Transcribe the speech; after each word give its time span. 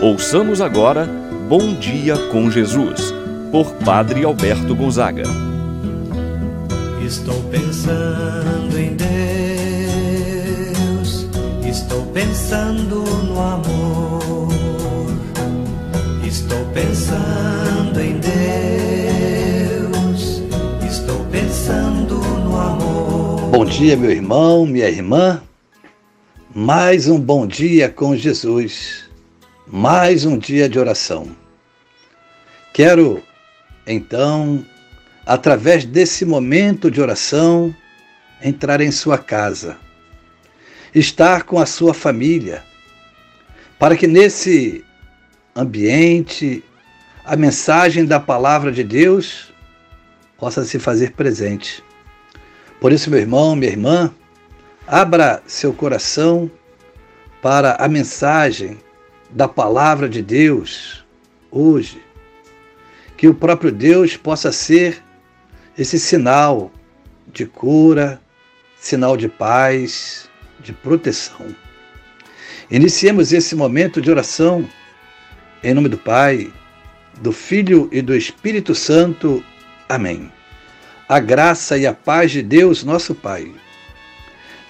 Ouçamos 0.00 0.60
agora 0.60 1.08
Bom 1.48 1.74
Dia 1.74 2.18
com 2.30 2.50
Jesus, 2.50 3.14
por 3.50 3.72
Padre 3.76 4.24
Alberto 4.24 4.74
Gonzaga. 4.74 5.22
Estou 7.02 7.42
pensando 7.44 8.78
em 8.78 8.94
Deus, 8.94 9.06
estou 11.66 12.04
pensando 12.12 13.04
no 13.24 13.40
amor, 13.40 14.48
estou 16.26 16.62
pensando 16.74 17.98
em 17.98 18.18
Deus, 19.78 19.92
estou 20.86 21.24
pensando 21.32 22.16
no 22.16 22.54
amor. 22.54 23.50
Bom 23.50 23.64
dia, 23.64 23.96
meu 23.96 24.10
irmão, 24.10 24.66
minha 24.66 24.90
irmã. 24.90 25.40
Mais 26.54 27.08
um 27.08 27.18
bom 27.18 27.46
dia 27.46 27.88
com 27.88 28.14
Jesus 28.14 29.05
mais 29.66 30.24
um 30.24 30.38
dia 30.38 30.68
de 30.68 30.78
oração. 30.78 31.34
Quero, 32.72 33.20
então, 33.84 34.64
através 35.24 35.84
desse 35.84 36.24
momento 36.24 36.88
de 36.88 37.00
oração, 37.00 37.74
entrar 38.40 38.80
em 38.80 38.92
sua 38.92 39.18
casa, 39.18 39.76
estar 40.94 41.42
com 41.42 41.58
a 41.58 41.66
sua 41.66 41.92
família, 41.92 42.62
para 43.76 43.96
que 43.96 44.06
nesse 44.06 44.84
ambiente 45.54 46.62
a 47.24 47.34
mensagem 47.34 48.04
da 48.04 48.20
palavra 48.20 48.70
de 48.70 48.84
Deus 48.84 49.52
possa 50.38 50.64
se 50.64 50.78
fazer 50.78 51.12
presente. 51.12 51.82
Por 52.80 52.92
isso, 52.92 53.10
meu 53.10 53.18
irmão, 53.18 53.56
minha 53.56 53.72
irmã, 53.72 54.14
abra 54.86 55.42
seu 55.44 55.72
coração 55.72 56.48
para 57.42 57.74
a 57.80 57.88
mensagem 57.88 58.78
da 59.30 59.48
palavra 59.48 60.08
de 60.08 60.22
Deus 60.22 61.04
hoje. 61.50 62.02
Que 63.16 63.28
o 63.28 63.34
próprio 63.34 63.72
Deus 63.72 64.16
possa 64.16 64.52
ser 64.52 65.02
esse 65.76 65.98
sinal 65.98 66.70
de 67.32 67.46
cura, 67.46 68.20
sinal 68.78 69.16
de 69.16 69.28
paz, 69.28 70.28
de 70.60 70.72
proteção. 70.72 71.46
Iniciemos 72.70 73.32
esse 73.32 73.54
momento 73.54 74.00
de 74.00 74.10
oração 74.10 74.68
em 75.62 75.74
nome 75.74 75.88
do 75.88 75.98
Pai, 75.98 76.52
do 77.20 77.32
Filho 77.32 77.88
e 77.90 78.02
do 78.02 78.14
Espírito 78.14 78.74
Santo. 78.74 79.42
Amém. 79.88 80.30
A 81.08 81.18
graça 81.18 81.78
e 81.78 81.86
a 81.86 81.94
paz 81.94 82.30
de 82.30 82.42
Deus, 82.42 82.84
nosso 82.84 83.14
Pai, 83.14 83.52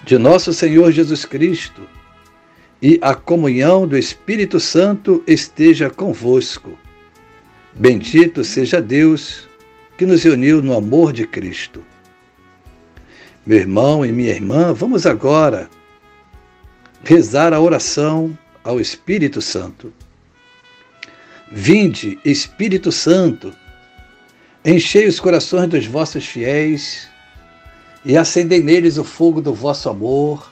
de 0.03 0.17
nosso 0.17 0.53
Senhor 0.53 0.91
Jesus 0.91 1.25
Cristo 1.25 1.87
e 2.81 2.99
a 3.01 3.15
comunhão 3.15 3.87
do 3.87 3.97
Espírito 3.97 4.59
Santo 4.59 5.23
esteja 5.25 5.89
convosco. 5.89 6.77
Bendito 7.73 8.43
seja 8.43 8.81
Deus 8.81 9.47
que 9.97 10.05
nos 10.05 10.25
uniu 10.25 10.61
no 10.61 10.75
amor 10.75 11.11
de 11.11 11.25
Cristo. 11.25 11.83
Meu 13.45 13.57
irmão 13.57 14.05
e 14.05 14.11
minha 14.11 14.31
irmã, 14.31 14.73
vamos 14.73 15.05
agora 15.05 15.69
rezar 17.03 17.53
a 17.53 17.61
oração 17.61 18.37
ao 18.63 18.79
Espírito 18.79 19.41
Santo. 19.41 19.93
Vinde, 21.49 22.19
Espírito 22.25 22.91
Santo, 22.91 23.53
enchei 24.65 25.07
os 25.07 25.19
corações 25.19 25.69
dos 25.69 25.85
vossos 25.85 26.25
fiéis 26.25 27.07
e 28.03 28.17
acendei 28.17 28.61
neles 28.61 28.97
o 28.97 29.03
fogo 29.03 29.41
do 29.41 29.53
vosso 29.53 29.89
amor 29.89 30.51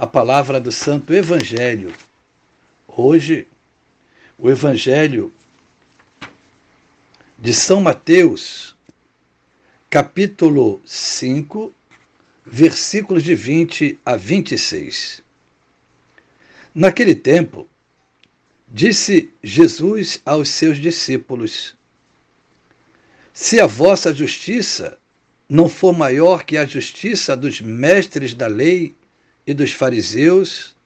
a 0.00 0.06
palavra 0.06 0.58
do 0.58 0.72
Santo 0.72 1.12
Evangelho. 1.12 1.92
Hoje, 2.88 3.46
o 4.38 4.48
Evangelho 4.48 5.30
de 7.38 7.52
São 7.52 7.82
Mateus, 7.82 8.74
capítulo 9.90 10.80
5, 10.86 11.70
versículos 12.46 13.22
de 13.22 13.34
20 13.34 13.98
a 14.02 14.16
26. 14.16 15.22
Naquele 16.74 17.14
tempo, 17.14 17.68
disse 18.66 19.30
Jesus 19.44 20.22
aos 20.24 20.48
seus 20.48 20.78
discípulos: 20.78 21.76
Se 23.34 23.60
a 23.60 23.66
vossa 23.66 24.14
justiça 24.14 24.98
não 25.46 25.68
for 25.68 25.92
maior 25.92 26.42
que 26.42 26.56
a 26.56 26.64
justiça 26.64 27.36
dos 27.36 27.60
mestres 27.60 28.32
da 28.32 28.46
lei 28.46 28.94
e 29.46 29.54
dos 29.54 29.72
fariseus, 29.72 30.76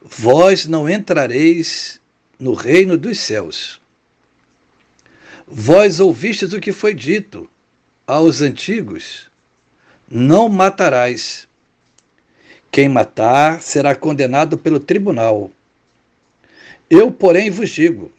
vós 0.00 0.66
não 0.66 0.88
entrareis 0.88 2.00
no 2.38 2.52
reino 2.52 2.96
dos 2.96 3.18
céus. 3.18 3.80
Vós 5.46 6.00
ouvistes 6.00 6.52
o 6.52 6.60
que 6.60 6.72
foi 6.72 6.94
dito 6.94 7.48
aos 8.06 8.40
antigos: 8.40 9.30
não 10.08 10.48
matarás. 10.48 11.48
Quem 12.70 12.88
matar 12.88 13.62
será 13.62 13.94
condenado 13.94 14.58
pelo 14.58 14.80
tribunal. 14.80 15.50
Eu, 16.90 17.12
porém, 17.12 17.50
vos 17.50 17.70
digo: 17.70 18.12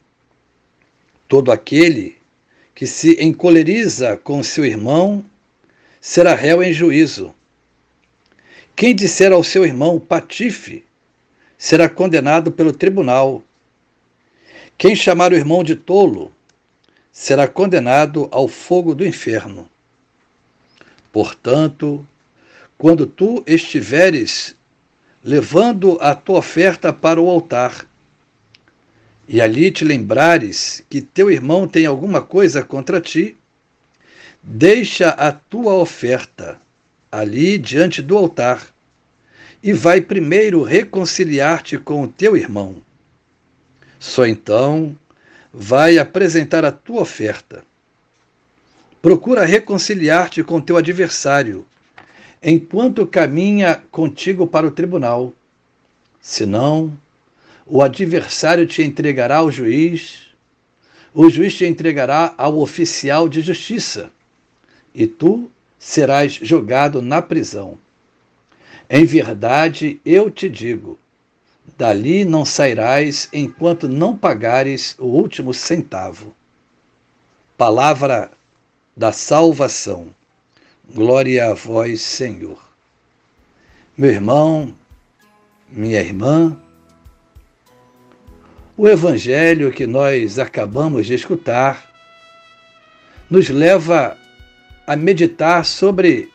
todo 1.28 1.52
aquele 1.52 2.18
que 2.74 2.86
se 2.86 3.22
encoleriza 3.24 4.18
com 4.18 4.44
seu 4.44 4.66
irmão 4.66 5.26
será 6.00 6.36
réu 6.36 6.62
em 6.62 6.74
juízo. 6.74 7.34
Quem 8.76 8.94
disser 8.94 9.32
ao 9.32 9.42
seu 9.42 9.66
irmão 9.66 9.98
patife 10.02 10.86
será 11.58 11.88
condenado 11.88 12.52
pelo 12.52 12.74
tribunal. 12.74 13.42
Quem 14.78 14.94
chamar 14.94 15.32
o 15.32 15.36
irmão 15.36 15.64
de 15.64 15.78
tolo 15.78 16.34
será 17.10 17.48
condenado 17.48 18.28
ao 18.32 18.50
fogo 18.50 18.94
do 18.94 19.08
inferno. 19.08 19.70
Portanto, 21.10 22.06
quando 22.78 23.08
tu 23.08 23.42
estiveres 23.48 24.58
levando 25.24 25.98
a 26.02 26.14
tua 26.14 26.40
oferta 26.40 26.92
para 26.92 27.22
o 27.22 27.30
altar, 27.30 27.88
e 29.26 29.40
ali 29.40 29.72
te 29.72 29.86
lembrares 29.86 30.84
que 30.90 31.02
teu 31.02 31.32
irmão 31.32 31.66
tem 31.66 31.86
alguma 31.86 32.22
coisa 32.22 32.62
contra 32.62 33.00
ti, 33.00 33.38
deixa 34.44 35.12
a 35.12 35.32
tua 35.32 35.76
oferta 35.76 36.60
ali 37.20 37.58
diante 37.58 38.02
do 38.02 38.18
altar 38.18 38.68
e 39.64 39.74
vai 39.74 40.02
primeiro 40.02 40.64
reconciliar-te 40.64 41.78
com 41.78 42.04
o 42.04 42.08
teu 42.08 42.36
irmão. 42.36 42.82
Só 43.98 44.26
então 44.26 44.96
vai 45.54 45.98
apresentar 45.98 46.66
a 46.66 46.72
tua 46.72 47.02
oferta. 47.02 47.64
Procura 49.02 49.46
reconciliar-te 49.46 50.44
com 50.44 50.60
teu 50.60 50.78
adversário, 50.78 51.66
enquanto 52.44 53.08
caminha 53.08 53.82
contigo 53.90 54.46
para 54.46 54.68
o 54.68 54.72
tribunal. 54.72 55.34
Senão, 56.22 56.96
o 57.66 57.82
adversário 57.82 58.68
te 58.68 58.84
entregará 58.84 59.38
ao 59.38 59.50
juiz, 59.50 60.28
o 61.14 61.30
juiz 61.30 61.56
te 61.56 61.66
entregará 61.66 62.36
ao 62.38 62.60
oficial 62.60 63.30
de 63.30 63.42
justiça, 63.42 64.12
e 64.94 65.08
tu 65.08 65.50
serás 65.86 66.34
jogado 66.34 67.00
na 67.00 67.22
prisão. 67.22 67.78
Em 68.90 69.06
verdade, 69.06 70.02
eu 70.04 70.32
te 70.32 70.50
digo: 70.50 70.98
dali 71.78 72.26
não 72.26 72.44
sairás 72.44 73.30
enquanto 73.32 73.88
não 73.88 74.18
pagares 74.18 74.96
o 74.98 75.06
último 75.06 75.54
centavo. 75.54 76.34
Palavra 77.56 78.32
da 78.98 79.12
salvação. 79.12 80.08
Glória 80.92 81.52
a 81.52 81.54
vós, 81.54 82.02
Senhor. 82.02 82.60
Meu 83.96 84.10
irmão, 84.10 84.74
minha 85.70 86.00
irmã, 86.00 86.60
o 88.76 88.88
evangelho 88.88 89.72
que 89.72 89.86
nós 89.86 90.40
acabamos 90.40 91.06
de 91.06 91.14
escutar 91.14 91.94
nos 93.30 93.50
leva 93.50 94.18
a 94.86 94.96
meditar 94.96 95.66
sobre 95.66 96.32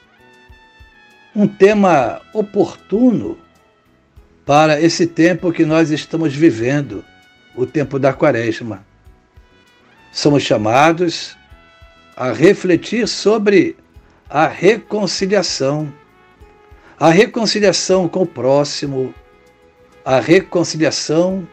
um 1.35 1.47
tema 1.47 2.21
oportuno 2.35 3.39
para 4.45 4.81
esse 4.81 5.07
tempo 5.07 5.53
que 5.53 5.65
nós 5.65 5.91
estamos 5.91 6.35
vivendo, 6.35 7.05
o 7.55 7.65
tempo 7.65 7.99
da 7.99 8.13
quaresma. 8.13 8.85
Somos 10.11 10.43
chamados 10.43 11.37
a 12.17 12.33
refletir 12.33 13.07
sobre 13.07 13.77
a 14.29 14.47
reconciliação, 14.47 15.93
a 16.99 17.11
reconciliação 17.11 18.09
com 18.09 18.23
o 18.23 18.27
próximo, 18.27 19.15
a 20.05 20.19
reconciliação 20.19 21.47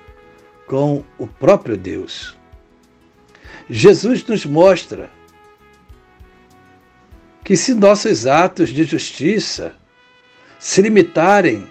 com 0.66 1.04
o 1.18 1.28
próprio 1.28 1.78
Deus. 1.78 2.36
Jesus 3.70 4.26
nos 4.26 4.46
mostra 4.46 5.10
que 7.48 7.56
se 7.56 7.74
nossos 7.74 8.28
atos 8.28 8.72
de 8.72 8.84
justiça 8.84 9.74
se 10.60 10.82
limitarem 10.82 11.66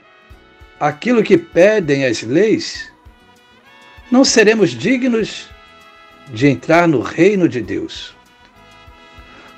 àquilo 0.81 1.23
que 1.23 1.37
pedem 1.37 2.07
as 2.07 2.23
leis, 2.23 2.91
não 4.11 4.25
seremos 4.25 4.71
dignos 4.71 5.51
de 6.33 6.47
entrar 6.49 6.89
no 6.89 7.01
reino 7.01 7.47
de 7.47 7.61
Deus. 7.61 8.17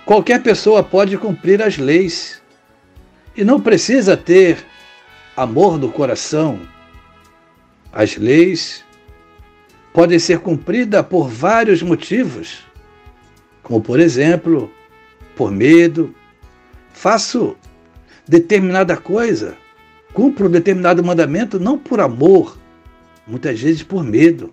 Qualquer 0.04 0.42
pessoa 0.42 0.82
pode 0.82 1.16
cumprir 1.16 1.62
as 1.62 1.78
leis 1.78 2.42
e 3.36 3.44
não 3.44 3.60
precisa 3.60 4.16
ter 4.16 4.66
amor 5.36 5.78
no 5.78 5.88
coração. 5.88 6.58
As 7.92 8.16
leis 8.16 8.84
podem 9.92 10.18
ser 10.18 10.40
cumpridas 10.40 11.06
por 11.06 11.28
vários 11.28 11.80
motivos, 11.80 12.66
como 13.62 13.80
por 13.80 14.00
exemplo, 14.00 14.68
por 15.38 15.52
medo. 15.52 16.12
Faço 16.92 17.56
determinada 18.26 18.96
coisa, 18.96 19.56
cumpro 20.12 20.48
determinado 20.48 21.02
mandamento 21.04 21.60
não 21.60 21.78
por 21.78 22.00
amor, 22.00 22.58
muitas 23.24 23.60
vezes 23.60 23.84
por 23.84 24.02
medo. 24.02 24.52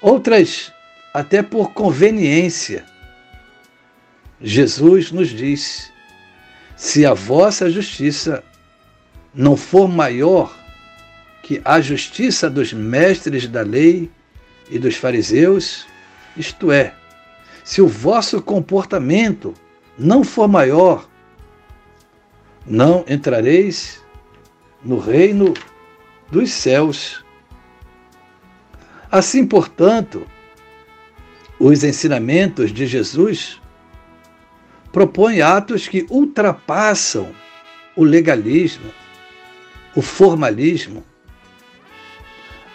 Outras 0.00 0.72
até 1.12 1.42
por 1.42 1.72
conveniência 1.72 2.84
Jesus 4.40 5.10
nos 5.10 5.30
diz: 5.30 5.90
se 6.76 7.04
a 7.04 7.14
vossa 7.14 7.68
justiça 7.68 8.44
não 9.34 9.56
for 9.56 9.88
maior 9.88 10.56
que 11.42 11.60
a 11.64 11.80
justiça 11.80 12.48
dos 12.48 12.72
mestres 12.72 13.48
da 13.48 13.62
lei 13.62 14.08
e 14.70 14.78
dos 14.78 14.94
fariseus, 14.96 15.84
isto 16.36 16.70
é, 16.70 16.94
se 17.64 17.82
o 17.82 17.88
vosso 17.88 18.40
comportamento 18.40 19.54
não 19.98 20.24
for 20.24 20.48
maior, 20.48 21.08
não 22.66 23.04
entrareis 23.08 24.02
no 24.84 24.98
reino 24.98 25.54
dos 26.30 26.50
céus. 26.50 27.24
Assim, 29.10 29.46
portanto, 29.46 30.26
os 31.58 31.84
ensinamentos 31.84 32.72
de 32.72 32.86
Jesus 32.86 33.60
propõe 34.92 35.40
atos 35.40 35.88
que 35.88 36.06
ultrapassam 36.10 37.34
o 37.96 38.04
legalismo, 38.04 38.92
o 39.94 40.02
formalismo, 40.02 41.04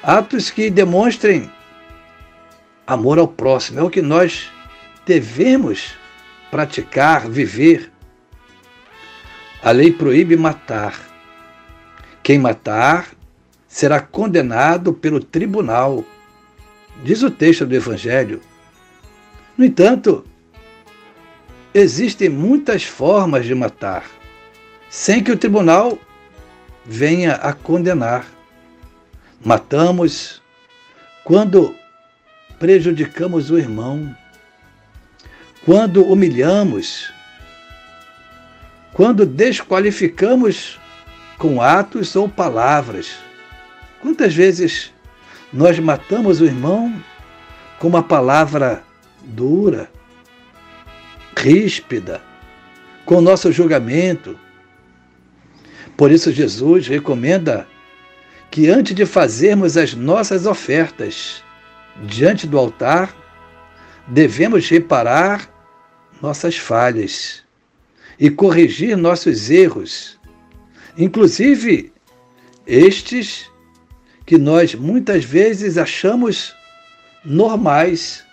atos 0.01 0.50
que 0.50 0.69
demonstrem 0.69 1.51
amor 2.88 3.19
ao 3.19 3.27
próximo. 3.27 3.80
É 3.80 3.83
o 3.83 3.89
que 3.89 4.01
nós 4.01 4.50
devemos 5.06 5.98
praticar, 6.49 7.29
viver. 7.29 7.91
A 9.61 9.71
lei 9.71 9.91
proíbe 9.91 10.35
matar. 10.35 10.99
Quem 12.23 12.37
matar 12.37 13.07
será 13.67 13.99
condenado 14.01 14.93
pelo 14.93 15.23
tribunal, 15.23 16.03
diz 17.03 17.23
o 17.23 17.31
texto 17.31 17.65
do 17.65 17.75
Evangelho. 17.75 18.41
No 19.57 19.65
entanto, 19.65 20.25
Existem 21.73 22.29
muitas 22.29 22.83
formas 22.83 23.45
de 23.45 23.53
matar, 23.53 24.03
sem 24.89 25.23
que 25.23 25.31
o 25.31 25.37
tribunal 25.37 25.99
venha 26.83 27.33
a 27.33 27.53
condenar. 27.53 28.25
Matamos 29.45 30.41
quando 31.23 31.75
prejudicamos 32.57 33.51
o 33.51 33.57
irmão, 33.59 34.15
quando 35.69 36.04
humilhamos, 36.04 37.13
quando 38.92 39.24
desqualificamos 39.24 40.80
com 41.38 41.62
atos 41.62 42.16
ou 42.16 42.27
palavras. 42.27 43.12
Quantas 44.01 44.33
vezes 44.33 44.92
nós 45.54 45.77
matamos 45.77 46.42
o 46.42 46.45
irmão 46.45 46.92
com 47.77 47.88
uma 47.88 48.01
palavra 48.01 48.81
dura, 49.21 49.92
ríspida 51.38 52.19
com 53.06 53.18
o 53.18 53.21
nosso 53.21 53.51
julgamento. 53.51 54.39
Por 55.95 56.10
isso, 56.10 56.31
Jesus 56.31 56.88
recomenda 56.88 57.68
que 58.50 58.68
antes 58.71 58.95
de 58.95 59.06
fazermos 59.06 59.77
as 59.77 59.94
nossas 59.94 60.48
ofertas 60.48 61.44
diante 62.06 62.48
do 62.48 62.57
altar, 62.57 63.16
devemos 64.07 64.68
reparar 64.68 65.58
nossas 66.21 66.57
falhas 66.57 67.44
e 68.19 68.30
corrigir 68.30 68.98
nossos 68.98 69.50
erros, 69.50 70.19
inclusive 70.98 71.94
estes 72.68 73.50
que 74.25 74.38
nós 74.38 74.75
muitas 74.75 75.24
vezes 75.24 75.77
achamos 75.77 76.54
normais 77.24 78.24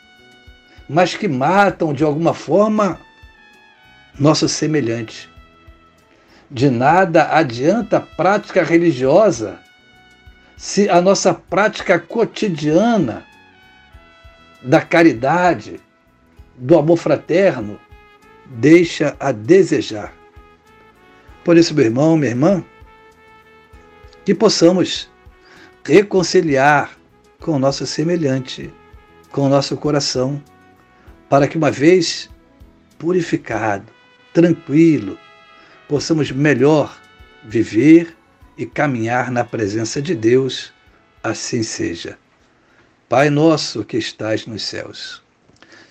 mas 0.89 1.15
que 1.15 1.29
matam 1.29 1.93
de 1.93 2.05
alguma 2.05 2.33
forma 2.33 2.99
nosso 4.19 4.49
semelhante. 4.49 5.29
De 6.51 6.71
nada 6.71 7.31
adianta 7.33 7.97
a 7.97 8.01
prática 8.01 8.63
religiosa 8.63 9.59
se 10.57 10.89
a 10.89 11.01
nossa 11.03 11.35
prática 11.35 11.99
cotidiana 11.99 13.25
da 14.63 14.81
caridade, 14.81 15.81
do 16.59 16.79
amor 16.79 16.97
fraterno, 16.97 17.79
deixa 18.47 19.17
a 19.19 19.33
desejar. 19.33 20.15
Por 21.45 21.57
isso, 21.57 21.75
meu 21.75 21.85
irmão, 21.85 22.17
minha 22.17 22.31
irmã, 22.31 22.65
que 24.25 24.35
possamos 24.35 25.11
reconciliar 25.85 26.97
com 27.39 27.53
o 27.53 27.59
nosso 27.59 27.87
semelhante, 27.87 28.73
com 29.31 29.43
o 29.43 29.49
nosso 29.49 29.77
coração 29.77 30.43
para 31.29 31.47
que, 31.47 31.57
uma 31.57 31.71
vez 31.71 32.29
purificado, 32.99 33.87
tranquilo, 34.33 35.19
possamos 35.89 36.31
melhor 36.31 37.01
viver 37.45 38.17
e 38.57 38.67
caminhar 38.67 39.31
na 39.31 39.45
presença 39.45 40.01
de 40.01 40.15
Deus, 40.15 40.73
assim 41.23 41.63
seja. 41.63 42.19
Pai 43.09 43.31
nosso 43.31 43.85
que 43.85 43.97
estais 43.97 44.47
nos 44.47 44.63
céus, 44.63 45.23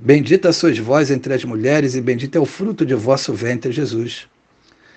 Bendita 0.00 0.52
sois 0.52 0.78
vós 0.78 1.10
entre 1.10 1.34
as 1.34 1.42
mulheres, 1.42 1.96
e 1.96 2.00
bendito 2.00 2.36
é 2.36 2.40
o 2.40 2.46
fruto 2.46 2.86
de 2.86 2.94
vosso 2.94 3.34
ventre, 3.34 3.72
Jesus. 3.72 4.28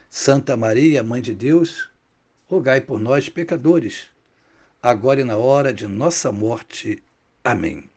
Santa 0.08 0.56
Maria, 0.56 1.02
Mãe 1.02 1.24
de 1.24 1.34
Deus, 1.34 1.90
rogai 2.46 2.82
por 2.82 3.00
nós, 3.00 3.28
pecadores, 3.28 4.10
agora 4.84 5.22
e 5.22 5.24
na 5.24 5.38
hora 5.38 5.74
de 5.74 5.88
nossa 5.88 6.32
morte. 6.32 7.02
Amém. 7.44 7.90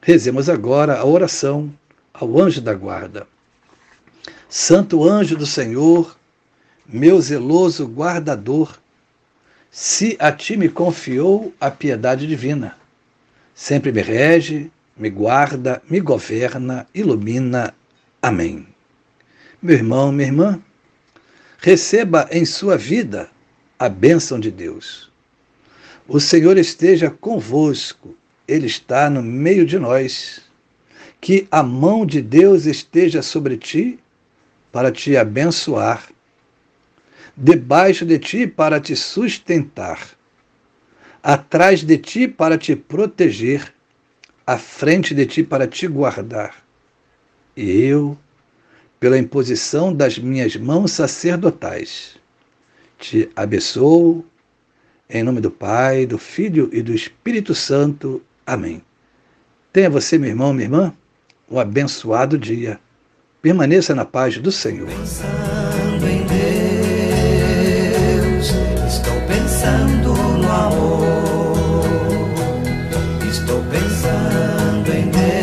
Rezemos 0.00 0.48
agora 0.48 0.96
a 0.96 1.04
oração 1.04 1.70
ao 2.14 2.40
anjo 2.40 2.62
da 2.62 2.72
guarda. 2.72 3.26
Santo 4.48 5.06
anjo 5.06 5.36
do 5.36 5.46
Senhor, 5.46 6.16
meu 6.86 7.20
zeloso 7.20 7.86
guardador, 7.86 8.78
se 9.70 10.16
a 10.18 10.32
ti 10.32 10.56
me 10.56 10.70
confiou 10.70 11.52
a 11.60 11.70
piedade 11.70 12.26
divina, 12.26 12.76
sempre 13.54 13.92
me 13.92 14.00
rege, 14.00 14.70
me 15.02 15.10
guarda, 15.10 15.82
me 15.90 15.98
governa, 15.98 16.86
ilumina. 16.94 17.74
Amém. 18.22 18.64
Meu 19.60 19.74
irmão, 19.74 20.12
minha 20.12 20.28
irmã, 20.28 20.62
receba 21.58 22.28
em 22.30 22.44
sua 22.44 22.78
vida 22.78 23.28
a 23.76 23.88
bênção 23.88 24.38
de 24.38 24.48
Deus. 24.48 25.10
O 26.06 26.20
Senhor 26.20 26.56
esteja 26.56 27.10
convosco 27.10 28.14
Ele 28.46 28.68
está 28.68 29.10
no 29.10 29.20
meio 29.20 29.66
de 29.66 29.76
nós. 29.76 30.42
Que 31.20 31.48
a 31.50 31.64
mão 31.64 32.06
de 32.06 32.22
Deus 32.22 32.66
esteja 32.66 33.22
sobre 33.22 33.56
ti 33.56 33.98
para 34.70 34.92
te 34.92 35.16
abençoar, 35.16 36.08
debaixo 37.36 38.06
de 38.06 38.20
ti 38.20 38.46
para 38.46 38.80
te 38.80 38.94
sustentar, 38.96 40.00
atrás 41.22 41.84
de 41.84 41.98
ti 41.98 42.26
para 42.26 42.58
te 42.58 42.74
proteger, 42.74 43.72
à 44.46 44.58
frente 44.58 45.14
de 45.14 45.26
ti 45.26 45.42
para 45.42 45.66
te 45.66 45.86
guardar. 45.86 46.56
E 47.56 47.82
eu, 47.82 48.16
pela 48.98 49.18
imposição 49.18 49.94
das 49.94 50.18
minhas 50.18 50.56
mãos 50.56 50.92
sacerdotais, 50.92 52.16
te 52.98 53.28
abençoo 53.34 54.24
em 55.12 55.22
nome 55.22 55.40
do 55.40 55.50
Pai, 55.50 56.06
do 56.06 56.16
Filho 56.16 56.70
e 56.72 56.80
do 56.80 56.94
Espírito 56.94 57.54
Santo. 57.54 58.22
Amém. 58.46 58.82
Tenha 59.72 59.90
você, 59.90 60.16
meu 60.16 60.30
irmão, 60.30 60.54
minha 60.54 60.64
irmã, 60.64 60.94
um 61.50 61.58
abençoado 61.58 62.38
dia. 62.38 62.80
Permaneça 63.42 63.94
na 63.94 64.06
paz 64.06 64.38
do 64.38 64.50
Senhor. 64.50 64.88
Estou 73.42 73.60
pensando 73.64 74.92
em 74.92 75.10
Deus. 75.10 75.41